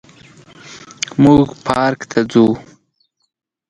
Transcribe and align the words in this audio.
موږ 1.23 1.47
پارک 1.65 1.99
ته 2.11 2.19
ځو 2.31 2.45